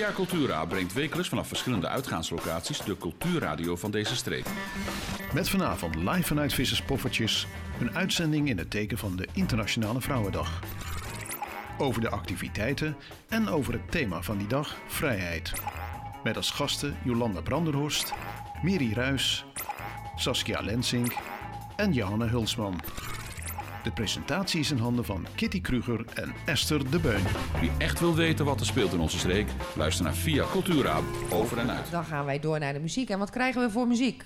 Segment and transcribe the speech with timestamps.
[0.00, 4.46] Via Cultura brengt wekelijks vanaf verschillende uitgaanslocaties de cultuurradio van deze streek.
[5.34, 7.46] Met vanavond live vanuit Visserspoffertjes
[7.80, 10.60] een uitzending in het teken van de Internationale Vrouwendag.
[11.78, 12.96] Over de activiteiten
[13.28, 15.52] en over het thema van die dag, vrijheid.
[16.24, 18.12] Met als gasten Jolanda Branderhorst,
[18.62, 19.44] Miri Ruis,
[20.16, 21.12] Saskia Lensink
[21.76, 22.80] en Johanne Hulsman.
[23.82, 27.22] De presentatie is in handen van Kitty Kruger en Esther de Beun.
[27.60, 31.00] Wie echt wil weten wat er speelt in onze streek, luister naar Via Cultura
[31.32, 31.90] over en uit.
[31.90, 33.08] Dan gaan wij door naar de muziek.
[33.10, 34.24] En wat krijgen we voor muziek?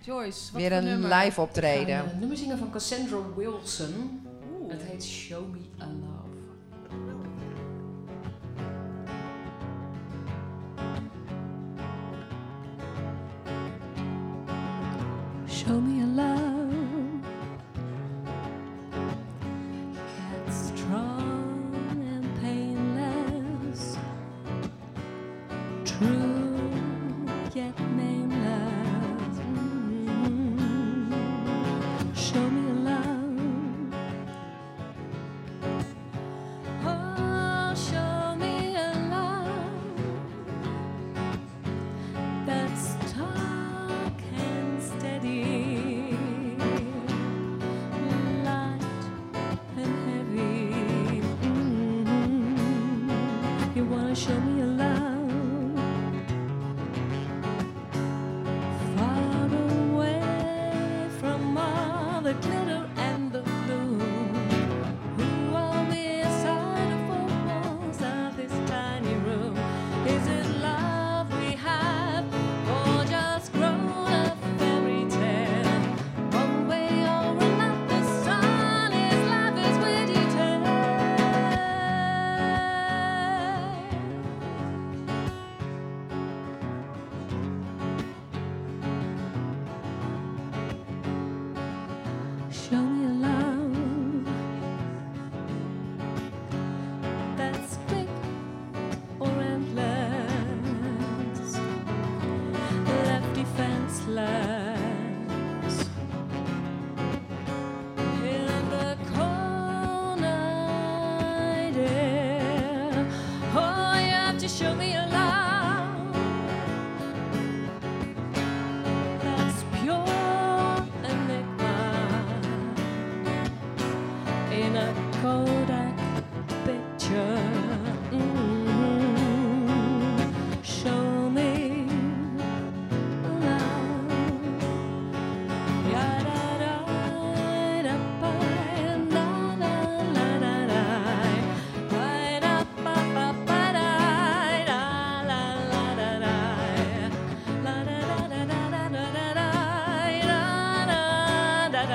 [0.00, 1.14] Joyce, wat Weer een nummer?
[1.14, 1.98] live optreden.
[2.12, 4.20] Een nummer zingen van Cassandra Wilson.
[4.68, 6.24] Het heet Show Me a Love.
[15.48, 16.45] Show me a love
[25.86, 26.58] true
[27.54, 29.38] yet nameless.
[29.38, 31.10] Mm.
[32.14, 33.40] Show me a love.
[36.84, 38.78] Oh, show me a
[39.10, 40.06] love
[42.46, 46.18] that's dark and steady,
[48.44, 49.04] light
[49.78, 51.22] and heavy.
[51.42, 53.08] Mm.
[53.76, 54.55] You wanna show me
[92.56, 92.85] Show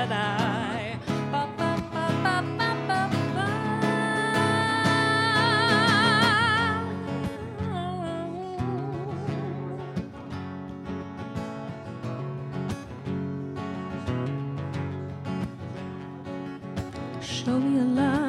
[0.02, 0.08] Show
[17.58, 18.21] me a love